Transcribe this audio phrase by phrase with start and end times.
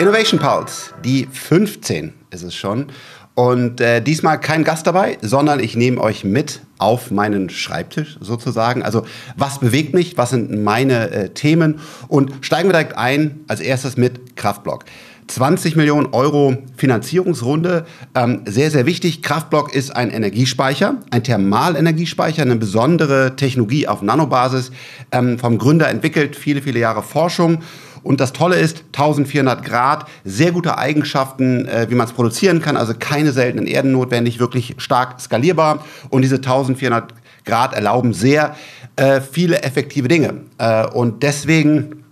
[0.00, 2.86] Innovation Pulse, die 15 ist es schon.
[3.34, 8.82] Und äh, diesmal kein Gast dabei, sondern ich nehme euch mit auf meinen Schreibtisch sozusagen.
[8.82, 9.04] Also
[9.36, 13.98] was bewegt mich, was sind meine äh, Themen und steigen wir direkt ein als erstes
[13.98, 14.86] mit Kraftblock.
[15.26, 17.84] 20 Millionen Euro Finanzierungsrunde.
[18.14, 19.22] Ähm, sehr, sehr wichtig.
[19.22, 24.72] Kraftblock ist ein Energiespeicher, ein Thermalenergiespeicher, eine besondere Technologie auf Nanobasis,
[25.12, 27.62] ähm, vom Gründer entwickelt, viele, viele Jahre Forschung.
[28.02, 32.76] Und das Tolle ist, 1400 Grad, sehr gute Eigenschaften, äh, wie man es produzieren kann,
[32.76, 35.84] also keine seltenen Erden notwendig, wirklich stark skalierbar.
[36.08, 37.14] Und diese 1400
[37.44, 38.56] Grad erlauben sehr
[38.96, 40.42] äh, viele effektive Dinge.
[40.58, 42.04] Äh, und deswegen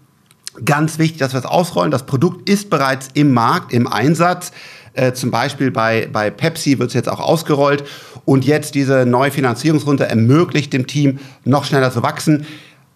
[0.65, 1.91] ganz wichtig, dass wir es ausrollen.
[1.91, 4.53] Das Produkt ist bereits im Markt, im Einsatz.
[4.95, 7.85] Äh, zum Beispiel bei, bei Pepsi wird es jetzt auch ausgerollt.
[8.25, 12.47] Und jetzt diese neue Finanzierungsrunde ermöglicht dem Team, noch schneller zu wachsen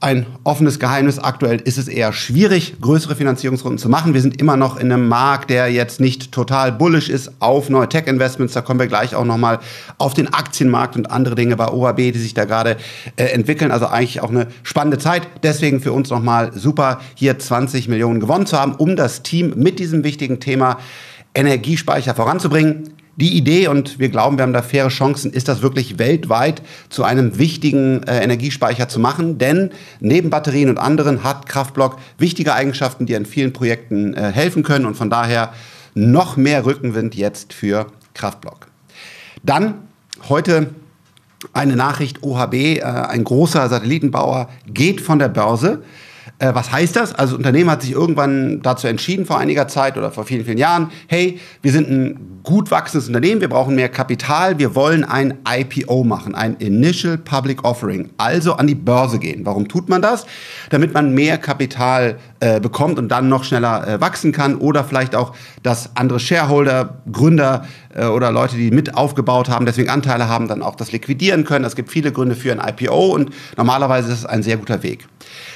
[0.03, 1.21] ein offenes Geheimnis.
[1.21, 4.15] Aktuell ist es eher schwierig, größere Finanzierungsrunden zu machen.
[4.15, 7.89] Wir sind immer noch in einem Markt, der jetzt nicht total bullish ist auf neue
[7.89, 8.53] Tech-Investments.
[8.53, 9.61] Da kommen wir gleich auch nochmal
[9.99, 12.79] auf den Aktienmarkt und andere Dinge bei OHB, die sich da gerade
[13.15, 13.71] äh, entwickeln.
[13.71, 15.23] Also eigentlich auch eine spannende Zeit.
[15.45, 19.79] Deswegen für uns nochmal super, hier 20 Millionen gewonnen zu haben, um das Team mit
[19.79, 20.79] diesem wichtigen Thema
[21.33, 22.91] Energiespeicher voranzubringen.
[23.17, 27.05] Die Idee, und wir glauben, wir haben da faire Chancen, ist das wirklich weltweit zu
[27.05, 29.37] einem wichtigen äh, Energiespeicher zu machen.
[29.37, 34.63] Denn neben Batterien und anderen hat Kraftblock wichtige Eigenschaften, die an vielen Projekten äh, helfen
[34.63, 34.87] können.
[34.87, 35.53] Und von daher
[35.95, 38.69] noch mehr Rückenwind jetzt für Kraftblock.
[39.43, 39.75] Dann
[40.31, 40.71] heute
[41.53, 45.83] eine Nachricht OHB, äh, ein großer Satellitenbauer, geht von der Börse.
[46.43, 47.15] Äh, was heißt das?
[47.15, 50.59] Also das Unternehmen hat sich irgendwann dazu entschieden vor einiger Zeit oder vor vielen, vielen
[50.59, 55.39] Jahren, hey, wir sind ein gut wachsendes Unternehmen, wir brauchen mehr Kapital, wir wollen ein
[55.49, 59.47] IPO machen, ein Initial Public Offering, also an die Börse gehen.
[59.47, 60.27] Warum tut man das?
[60.71, 65.15] Damit man mehr Kapital äh, bekommt und dann noch schneller äh, wachsen kann oder vielleicht
[65.15, 67.65] auch, dass andere Shareholder, Gründer
[67.95, 71.65] äh, oder Leute, die mit aufgebaut haben, deswegen Anteile haben, dann auch das liquidieren können.
[71.65, 75.07] Es gibt viele Gründe für ein IPO und normalerweise ist es ein sehr guter Weg.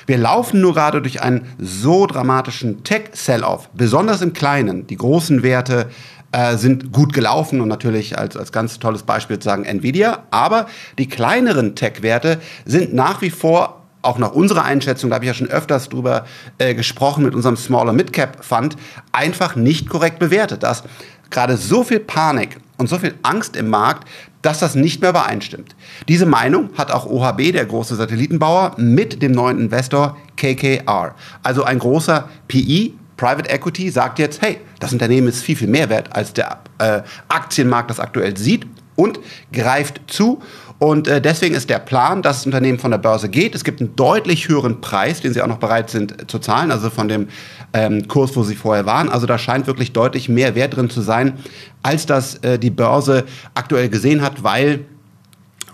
[0.07, 4.87] Wir laufen nur gerade durch einen so dramatischen Tech-Sell-Off, besonders im Kleinen.
[4.87, 5.91] Die großen Werte
[6.33, 10.25] äh, sind gut gelaufen und natürlich als, als ganz tolles Beispiel sagen Nvidia.
[10.31, 10.67] Aber
[10.99, 15.35] die kleineren Tech-Werte sind nach wie vor auch nach unserer Einschätzung, da habe ich ja
[15.35, 16.25] schon öfters drüber
[16.59, 18.77] äh, gesprochen mit unserem Smaller Midcap Fund,
[19.13, 20.63] einfach nicht korrekt bewertet.
[20.63, 20.85] Dass
[21.31, 24.07] gerade so viel Panik und so viel Angst im Markt,
[24.43, 25.75] dass das nicht mehr übereinstimmt.
[26.09, 31.15] Diese Meinung hat auch OHB, der große Satellitenbauer, mit dem neuen Investor KKR.
[31.43, 35.89] Also ein großer PI, Private Equity, sagt jetzt, hey, das Unternehmen ist viel, viel mehr
[35.89, 38.67] wert, als der äh, Aktienmarkt das aktuell sieht
[38.97, 39.21] und
[39.53, 40.43] greift zu
[40.79, 43.55] und äh, deswegen ist der Plan, dass das Unternehmen von der Börse geht.
[43.55, 46.71] Es gibt einen deutlich höheren Preis, den sie auch noch bereit sind äh, zu zahlen,
[46.71, 47.29] also von dem
[47.73, 49.09] ähm, Kurs, wo sie vorher waren.
[49.09, 51.35] Also da scheint wirklich deutlich mehr Wert drin zu sein,
[51.83, 53.25] als das äh, die Börse
[53.55, 54.85] aktuell gesehen hat, weil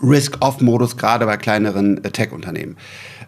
[0.03, 2.77] Risk-Off-Modus gerade bei kleineren äh, Tech-Unternehmen.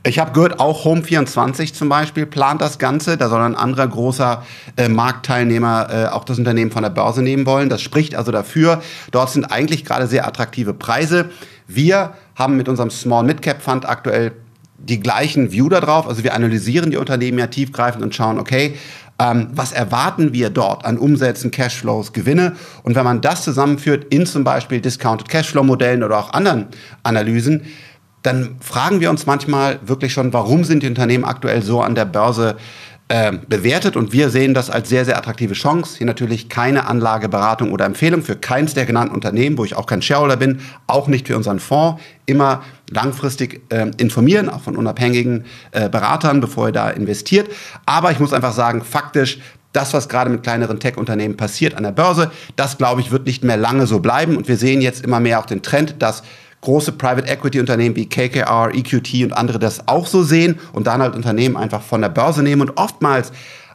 [0.07, 3.17] Ich habe gehört, auch Home24 zum Beispiel plant das Ganze.
[3.17, 4.45] Da soll ein anderer großer
[4.77, 7.71] äh, Marktteilnehmer äh, auch das Unternehmen von der Börse nehmen wollen.
[7.71, 8.83] Das spricht also dafür.
[9.13, 11.31] Dort sind eigentlich gerade sehr attraktive Preise.
[11.67, 14.33] Wir haben mit unserem Small Mid Cap Fund aktuell
[14.77, 16.07] die gleichen View darauf.
[16.07, 18.75] Also wir analysieren die Unternehmen ja tiefgreifend und schauen, okay,
[19.19, 22.57] ähm, was erwarten wir dort an Umsätzen, Cashflows, Gewinne?
[22.83, 26.67] Und wenn man das zusammenführt in zum Beispiel Discounted Cashflow-Modellen oder auch anderen
[27.05, 27.63] Analysen,
[28.25, 32.07] dann fragen wir uns manchmal wirklich schon, warum sind die Unternehmen aktuell so an der
[32.07, 32.57] Börse
[33.09, 35.99] äh, bewertet und wir sehen das als sehr, sehr attraktive Chance.
[35.99, 40.01] Hier natürlich keine Anlageberatung oder Empfehlung für keins der genannten Unternehmen, wo ich auch kein
[40.01, 42.01] Shareholder bin, auch nicht für unseren Fonds.
[42.25, 47.51] Immer langfristig äh, informieren, auch von unabhängigen äh, Beratern, bevor ihr da investiert.
[47.85, 49.39] Aber ich muss einfach sagen, faktisch,
[49.75, 53.45] das, was gerade mit kleineren Tech-Unternehmen passiert an der Börse, das, glaube ich, wird nicht
[53.45, 54.39] mehr lange so bleiben.
[54.39, 56.23] Und wir sehen jetzt immer mehr auch den Trend, dass
[56.65, 61.01] große Private Equity Unternehmen wie KKR, EQT und andere das auch so sehen und dann
[61.01, 63.33] halt Unternehmen einfach von der Börse nehmen und oftmals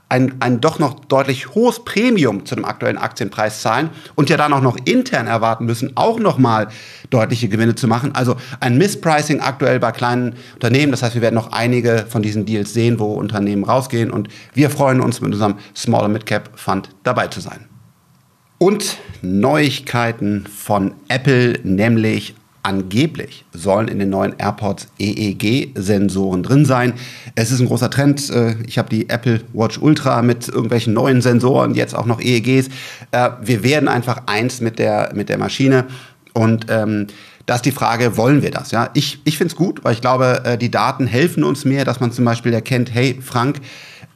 [0.09, 4.53] ein, ein doch noch deutlich hohes Premium zu dem aktuellen Aktienpreis zahlen und ja dann
[4.53, 6.69] auch noch intern erwarten müssen, auch nochmal
[7.11, 8.15] deutliche Gewinne zu machen.
[8.15, 10.91] Also ein Misspricing aktuell bei kleinen Unternehmen.
[10.91, 14.71] Das heißt, wir werden noch einige von diesen Deals sehen, wo Unternehmen rausgehen und wir
[14.71, 17.65] freuen uns mit unserem Smaller Mid Cap Fund dabei zu sein.
[18.57, 26.93] Und Neuigkeiten von Apple, nämlich Angeblich sollen in den neuen AirPods EEG-Sensoren drin sein.
[27.35, 28.29] Es ist ein großer Trend.
[28.29, 32.67] Äh, ich habe die Apple Watch Ultra mit irgendwelchen neuen Sensoren, jetzt auch noch EEGs.
[33.11, 35.85] Äh, wir werden einfach eins mit der, mit der Maschine.
[36.33, 37.07] Und ähm,
[37.45, 38.71] da ist die Frage, wollen wir das?
[38.71, 41.85] Ja, ich, ich finde es gut, weil ich glaube, äh, die Daten helfen uns mehr,
[41.85, 43.59] dass man zum Beispiel erkennt, hey, Frank,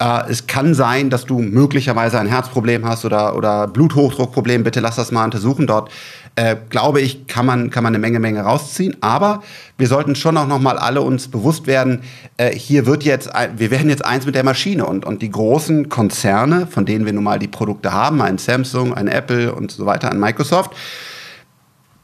[0.04, 4.64] Äh, es kann sein, dass du möglicherweise ein Herzproblem hast oder, oder Bluthochdruckproblem.
[4.64, 5.66] Bitte lass das mal untersuchen.
[5.66, 5.90] Dort,
[6.36, 8.98] äh, glaube ich, kann man, kann man eine Menge, Menge rausziehen.
[9.00, 9.42] Aber
[9.78, 12.02] wir sollten schon auch noch mal alle uns bewusst werden,
[12.38, 14.86] äh, hier wird jetzt, wir werden jetzt eins mit der Maschine.
[14.86, 18.94] Und, und die großen Konzerne, von denen wir nun mal die Produkte haben, ein Samsung,
[18.94, 20.72] ein Apple und so weiter, ein Microsoft,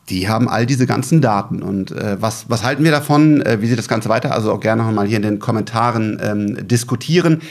[0.09, 1.61] die haben all diese ganzen Daten.
[1.61, 3.41] Und äh, was, was halten wir davon?
[3.41, 4.33] Äh, wie sieht das Ganze weiter?
[4.33, 7.41] Also auch gerne noch mal hier in den Kommentaren ähm, diskutieren.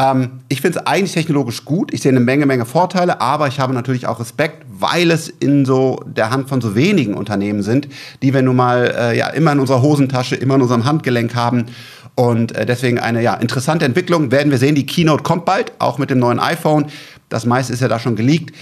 [0.00, 1.92] Ähm, ich finde es eigentlich technologisch gut.
[1.92, 5.66] Ich sehe eine Menge, Menge Vorteile, aber ich habe natürlich auch Respekt, weil es in
[5.66, 7.86] so der Hand von so wenigen Unternehmen sind,
[8.22, 11.66] die wir nun mal äh, ja immer in unserer Hosentasche, immer in unserem Handgelenk haben.
[12.14, 14.30] Und äh, deswegen eine ja, interessante Entwicklung.
[14.30, 16.86] Werden wir sehen, die Keynote kommt bald, auch mit dem neuen iPhone.
[17.28, 18.54] Das meiste ist ja da schon geleakt.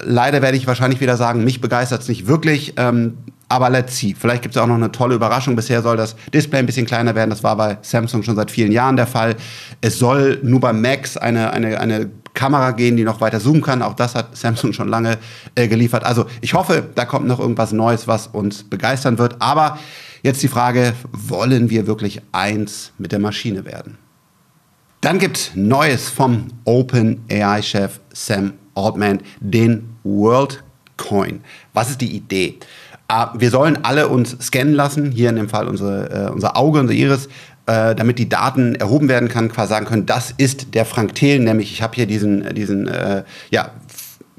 [0.00, 2.74] Leider werde ich wahrscheinlich wieder sagen, mich begeistert es nicht wirklich.
[2.76, 3.18] Ähm,
[3.52, 4.14] aber let's see.
[4.18, 5.54] Vielleicht gibt es auch noch eine tolle Überraschung.
[5.54, 7.28] Bisher soll das Display ein bisschen kleiner werden.
[7.28, 9.36] Das war bei Samsung schon seit vielen Jahren der Fall.
[9.82, 13.82] Es soll nur bei Max eine, eine, eine Kamera gehen, die noch weiter zoomen kann.
[13.82, 15.18] Auch das hat Samsung schon lange
[15.54, 16.02] äh, geliefert.
[16.02, 19.36] Also ich hoffe, da kommt noch irgendwas Neues, was uns begeistern wird.
[19.40, 19.78] Aber
[20.22, 23.98] jetzt die Frage, wollen wir wirklich eins mit der Maschine werden?
[25.02, 31.42] Dann gibt es Neues vom Open AI-Chef Sam Altman, den WorldCoin.
[31.74, 32.58] Was ist die Idee?
[33.14, 36.80] Ah, wir sollen alle uns scannen lassen, hier in dem Fall unsere, äh, unser Auge,
[36.80, 37.26] unser Iris,
[37.66, 41.44] äh, damit die Daten erhoben werden kann, quasi sagen können, das ist der Frank Thelen,
[41.44, 43.68] nämlich ich habe hier diesen, diesen äh, ja,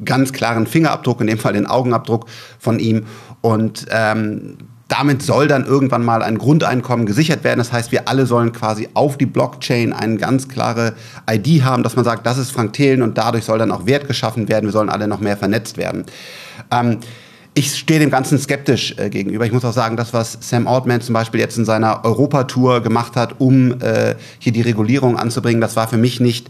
[0.04, 2.26] ganz klaren Fingerabdruck, in dem Fall den Augenabdruck
[2.58, 3.06] von ihm.
[3.42, 7.60] Und ähm, damit soll dann irgendwann mal ein Grundeinkommen gesichert werden.
[7.60, 10.94] Das heißt, wir alle sollen quasi auf die Blockchain eine ganz klare
[11.30, 14.08] ID haben, dass man sagt, das ist Frank Thelen und dadurch soll dann auch Wert
[14.08, 14.66] geschaffen werden.
[14.66, 16.06] Wir sollen alle noch mehr vernetzt werden.
[16.72, 16.98] Ähm,
[17.56, 19.46] ich stehe dem Ganzen skeptisch äh, gegenüber.
[19.46, 23.16] Ich muss auch sagen, das, was Sam Altman zum Beispiel jetzt in seiner Europatour gemacht
[23.16, 26.50] hat, um äh, hier die Regulierung anzubringen, das war für mich nicht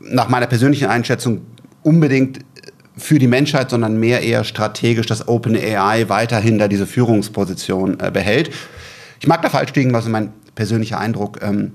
[0.00, 1.42] nach meiner persönlichen Einschätzung
[1.82, 2.40] unbedingt
[2.96, 8.50] für die Menschheit, sondern mehr eher strategisch, dass OpenAI weiterhin da diese Führungsposition äh, behält.
[9.20, 11.40] Ich mag da falsch liegen, was ist mein persönlicher Eindruck.
[11.42, 11.72] Ähm,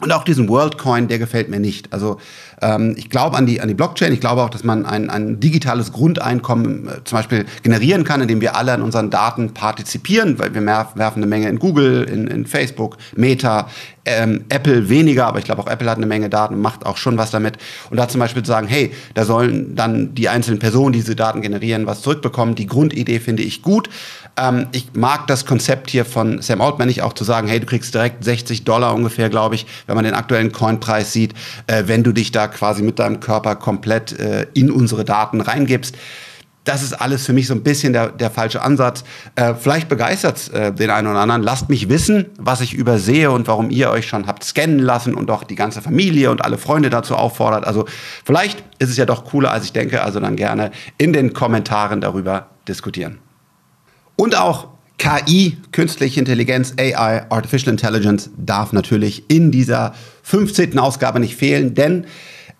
[0.00, 1.92] und auch diesen WorldCoin, der gefällt mir nicht.
[1.92, 2.18] Also
[2.62, 4.12] ähm, ich glaube an die, an die Blockchain.
[4.12, 8.40] Ich glaube auch, dass man ein, ein digitales Grundeinkommen äh, zum Beispiel generieren kann, indem
[8.40, 12.46] wir alle an unseren Daten partizipieren, weil wir werfen eine Menge in Google, in, in
[12.46, 13.68] Facebook, Meta,
[14.06, 16.96] ähm, Apple weniger, aber ich glaube auch Apple hat eine Menge Daten und macht auch
[16.96, 17.58] schon was damit.
[17.90, 21.16] Und da zum Beispiel zu sagen, hey, da sollen dann die einzelnen Personen, die diese
[21.16, 22.54] Daten generieren, was zurückbekommen.
[22.54, 23.88] Die Grundidee finde ich gut.
[24.36, 27.66] Ähm, ich mag das Konzept hier von Sam Altman nicht auch zu sagen, hey, du
[27.66, 31.34] kriegst direkt 60 Dollar ungefähr, glaube ich, wenn man den aktuellen Coinpreis sieht,
[31.66, 35.96] äh, wenn du dich da quasi mit deinem Körper komplett äh, in unsere Daten reingibst
[36.64, 39.02] das ist alles für mich so ein bisschen der, der falsche Ansatz.
[39.34, 41.42] Äh, vielleicht begeistert äh, den einen oder anderen.
[41.42, 45.30] Lasst mich wissen, was ich übersehe und warum ihr euch schon habt scannen lassen und
[45.30, 47.66] auch die ganze Familie und alle Freunde dazu auffordert.
[47.66, 47.86] Also
[48.24, 50.02] vielleicht ist es ja doch cooler, als ich denke.
[50.02, 53.18] Also dann gerne in den Kommentaren darüber diskutieren.
[54.16, 54.68] Und auch
[55.00, 59.94] KI, künstliche Intelligenz, AI, Artificial Intelligence darf natürlich in dieser
[60.24, 60.78] 15.
[60.78, 62.04] Ausgabe nicht fehlen, denn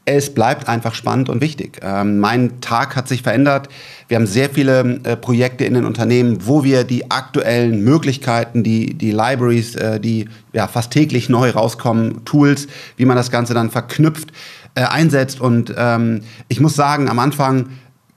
[0.06, 1.80] es bleibt einfach spannend und wichtig.
[1.82, 3.68] Ähm, mein Tag hat sich verändert.
[4.08, 8.94] Wir haben sehr viele äh, Projekte in den Unternehmen, wo wir die aktuellen Möglichkeiten, die,
[8.94, 13.70] die Libraries, äh, die ja, fast täglich neu rauskommen, Tools, wie man das Ganze dann
[13.70, 14.32] verknüpft,
[14.74, 15.42] äh, einsetzt.
[15.42, 17.68] Und ähm, ich muss sagen, am Anfang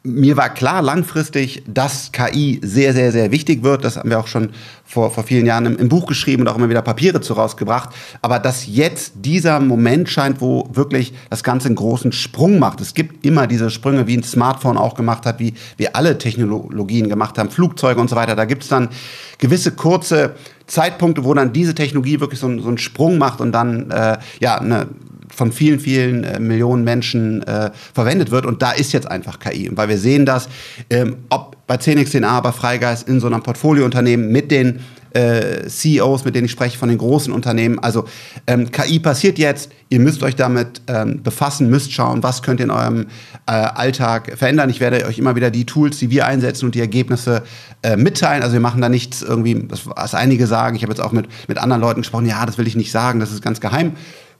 [0.05, 3.85] mir war klar langfristig, dass KI sehr, sehr, sehr wichtig wird.
[3.85, 4.49] Das haben wir auch schon
[4.83, 7.89] vor, vor vielen Jahren im, im, Buch geschrieben und auch immer wieder Papiere zu rausgebracht.
[8.21, 12.81] Aber dass jetzt dieser Moment scheint, wo wirklich das Ganze einen großen Sprung macht.
[12.81, 17.07] Es gibt immer diese Sprünge, wie ein Smartphone auch gemacht hat, wie wir alle Technologien
[17.07, 18.35] gemacht haben, Flugzeuge und so weiter.
[18.35, 18.89] Da gibt es dann
[19.37, 20.35] gewisse kurze
[20.67, 24.59] Zeitpunkte, wo dann diese Technologie wirklich so, so einen Sprung macht und dann äh, ja
[24.59, 24.87] eine
[25.35, 28.45] von vielen, vielen äh, Millionen Menschen äh, verwendet wird.
[28.45, 29.69] Und da ist jetzt einfach KI.
[29.69, 30.47] Und weil wir sehen das,
[30.89, 34.81] ähm, ob bei 10x10a, bei Freigeist in so einem Portfoliounternehmen mit den
[35.13, 37.79] äh, CEOs, mit denen ich spreche, von den großen Unternehmen.
[37.79, 38.05] Also
[38.47, 42.65] ähm, KI passiert jetzt, ihr müsst euch damit ähm, befassen, müsst schauen, was könnt ihr
[42.65, 43.07] in eurem
[43.45, 44.69] äh, Alltag verändern.
[44.69, 47.43] Ich werde euch immer wieder die Tools, die wir einsetzen und die Ergebnisse
[47.83, 48.41] äh, mitteilen.
[48.41, 50.75] Also wir machen da nichts irgendwie, was einige sagen.
[50.75, 53.19] Ich habe jetzt auch mit, mit anderen Leuten gesprochen, ja, das will ich nicht sagen,
[53.19, 53.93] das ist ganz geheim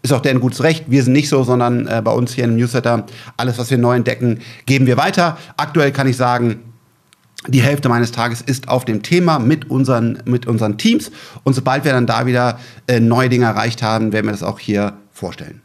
[0.04, 0.86] ist auch deren gutes Recht.
[0.88, 3.06] Wir sind nicht so, sondern äh, bei uns hier im Newsletter,
[3.38, 5.38] alles, was wir neu entdecken, geben wir weiter.
[5.58, 6.60] Aktuell kann ich sagen,
[7.48, 11.12] die Hälfte meines Tages ist auf dem Thema mit unseren, mit unseren Teams.
[11.44, 14.60] Und sobald wir dann da wieder äh, neue Dinge erreicht haben, werden wir das auch
[14.60, 15.62] hier vorstellen.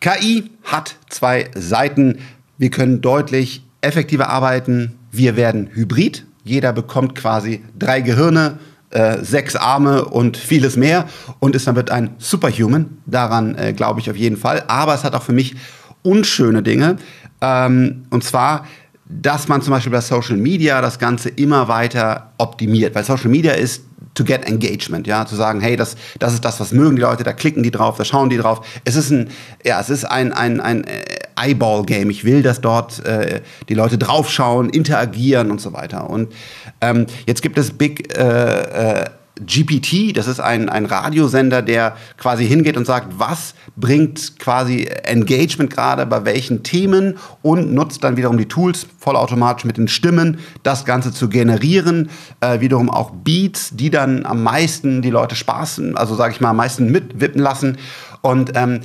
[0.00, 2.18] KI hat zwei Seiten.
[2.56, 4.98] Wir können deutlich effektiver arbeiten.
[5.10, 6.24] Wir werden hybrid.
[6.44, 8.58] Jeder bekommt quasi drei Gehirne
[8.94, 11.06] äh, sechs Arme und vieles mehr
[11.40, 12.98] und ist damit ein Superhuman.
[13.06, 14.64] Daran äh, glaube ich auf jeden Fall.
[14.68, 15.54] Aber es hat auch für mich
[16.02, 16.96] unschöne Dinge.
[17.40, 18.64] Ähm, und zwar
[19.06, 22.94] dass man zum Beispiel bei Social Media das Ganze immer weiter optimiert.
[22.94, 23.82] Weil Social Media ist
[24.14, 27.24] to get engagement, ja, zu sagen, hey, das, das ist das, was mögen die Leute,
[27.24, 28.64] da klicken die drauf, da schauen die drauf.
[28.84, 29.28] Es ist ein,
[29.64, 31.02] ja, es ist ein, ein, ein äh,
[31.36, 32.10] Eyeball-Game.
[32.10, 36.08] Ich will, dass dort äh, die Leute draufschauen, interagieren und so weiter.
[36.10, 36.32] Und
[36.80, 39.04] ähm, jetzt gibt es Big äh, äh,
[39.40, 45.70] GPT, das ist ein, ein Radiosender, der quasi hingeht und sagt, was bringt quasi Engagement
[45.70, 50.84] gerade bei welchen Themen und nutzt dann wiederum die Tools vollautomatisch mit den Stimmen, das
[50.84, 52.10] Ganze zu generieren.
[52.40, 56.50] Äh, wiederum auch Beats, die dann am meisten die Leute spaßen, also sage ich mal,
[56.50, 57.78] am meisten mitwippen lassen.
[58.22, 58.80] Und ähm,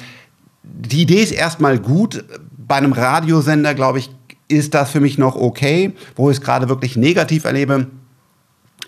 [0.63, 2.24] die Idee ist erstmal gut.
[2.58, 4.10] Bei einem Radiosender, glaube ich,
[4.48, 5.94] ist das für mich noch okay.
[6.16, 7.88] Wo ich es gerade wirklich negativ erlebe,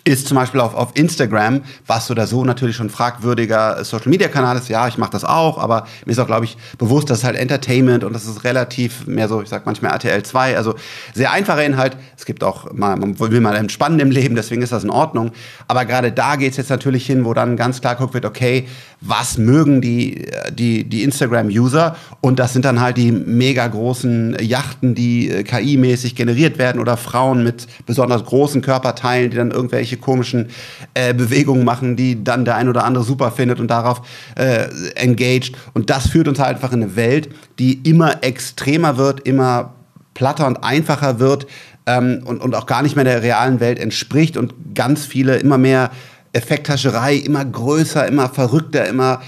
[0.04, 4.26] ist zum Beispiel auf, auf Instagram, was so oder so natürlich schon fragwürdiger Social Media
[4.28, 4.68] Kanal ist.
[4.68, 7.36] Ja, ich mache das auch, aber mir ist auch, glaube ich, bewusst, dass es halt
[7.36, 10.74] Entertainment und das ist relativ mehr so, ich sag manchmal RTL 2, also
[11.14, 11.96] sehr einfacher Inhalt.
[12.16, 15.30] Es gibt auch mal, man will mal entspannen im Leben, deswegen ist das in Ordnung.
[15.68, 18.66] Aber gerade da geht es jetzt natürlich hin, wo dann ganz klar guckt wird, okay,
[19.04, 21.96] was mögen die, die, die Instagram-User?
[22.20, 26.96] Und das sind dann halt die mega großen Yachten, die äh, KI-mäßig generiert werden oder
[26.96, 30.48] Frauen mit besonders großen Körperteilen, die dann irgendwelche komischen
[30.94, 34.02] äh, Bewegungen machen, die dann der ein oder andere super findet und darauf
[34.36, 35.56] äh, engaged.
[35.74, 37.28] Und das führt uns halt einfach in eine Welt,
[37.58, 39.74] die immer extremer wird, immer
[40.14, 41.46] platter und einfacher wird
[41.86, 45.58] ähm, und, und auch gar nicht mehr der realen Welt entspricht und ganz viele immer
[45.58, 45.90] mehr
[46.32, 49.20] Effekthascherei immer größer, immer verrückter, immer.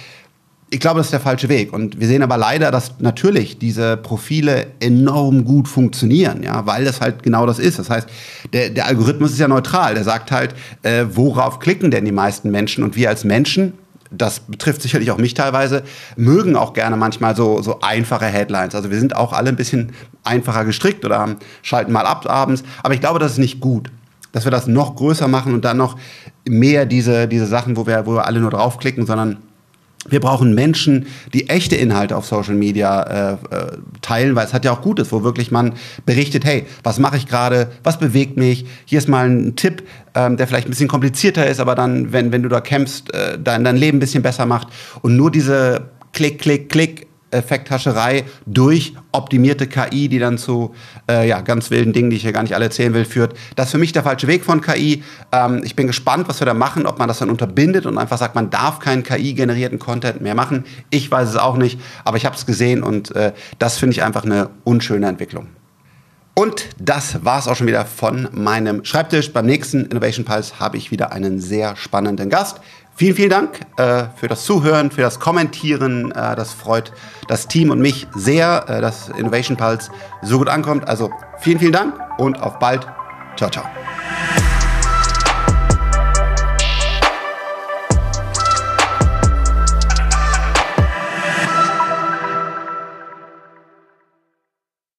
[0.70, 1.73] Ich glaube, das ist der falsche Weg.
[1.73, 7.00] Und wir sehen aber leider, dass natürlich diese Profile enorm gut funktionieren, ja, weil das
[7.00, 7.78] halt genau das ist.
[7.78, 8.08] Das heißt,
[8.52, 9.94] der, der Algorithmus ist ja neutral.
[9.94, 12.82] Der sagt halt, äh, worauf klicken denn die meisten Menschen?
[12.82, 13.75] Und wir als Menschen,
[14.11, 15.82] das betrifft sicherlich auch mich teilweise,
[16.16, 18.75] mögen auch gerne manchmal so, so einfache Headlines.
[18.75, 19.92] Also wir sind auch alle ein bisschen
[20.25, 22.64] einfacher gestrickt oder schalten mal ab abends.
[22.82, 23.90] Aber ich glaube, das ist nicht gut
[24.35, 25.97] dass wir das noch größer machen und dann noch
[26.47, 29.38] mehr diese, diese Sachen, wo wir, wo wir alle nur draufklicken, sondern
[30.09, 33.37] wir brauchen Menschen, die echte Inhalte auf Social Media äh, äh,
[34.03, 35.75] teilen, weil es hat ja auch Gutes, wo wirklich man
[36.05, 40.37] berichtet, hey, was mache ich gerade, was bewegt mich, hier ist mal ein Tipp, ähm,
[40.37, 43.64] der vielleicht ein bisschen komplizierter ist, aber dann, wenn, wenn du da kämpfst, äh, dein,
[43.64, 44.69] dein Leben ein bisschen besser macht.
[45.00, 50.75] Und nur diese Klick, Klick, Klick Effekthascherei durch optimierte KI, die dann zu
[51.11, 53.35] äh, ja, ganz wilden Dingen, die ich hier gar nicht alle erzählen will, führt.
[53.57, 55.03] Das ist für mich der falsche Weg von KI.
[55.33, 58.19] Ähm, ich bin gespannt, was wir da machen, ob man das dann unterbindet und einfach
[58.19, 60.64] sagt, man darf keinen KI-generierten Content mehr machen.
[60.91, 64.03] Ich weiß es auch nicht, aber ich habe es gesehen und äh, das finde ich
[64.03, 65.49] einfach eine unschöne Entwicklung.
[66.37, 69.33] Und das war es auch schon wieder von meinem Schreibtisch.
[69.33, 72.61] Beim nächsten Innovation Pulse habe ich wieder einen sehr spannenden Gast.
[72.97, 76.13] Vielen, vielen Dank äh, für das Zuhören, für das Kommentieren.
[76.13, 76.93] Äh, das freut
[77.27, 79.91] das Team und mich sehr, äh, dass Innovation Pulse
[80.23, 80.87] so gut ankommt.
[80.87, 82.87] Also vielen, vielen Dank und auf bald.
[83.37, 83.65] Ciao, ciao.